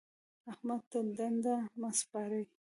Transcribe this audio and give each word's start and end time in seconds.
احمد 0.51 0.81
ته 0.91 0.99
دنده 1.17 1.55
مه 1.79 1.89
سپارئ. 1.99 2.43